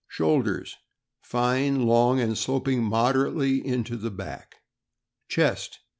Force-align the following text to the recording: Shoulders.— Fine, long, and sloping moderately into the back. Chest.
Shoulders.— 0.07 0.77
Fine, 1.21 1.85
long, 1.85 2.19
and 2.19 2.35
sloping 2.35 2.81
moderately 2.83 3.63
into 3.63 3.97
the 3.97 4.09
back. 4.09 4.55
Chest. 5.29 5.77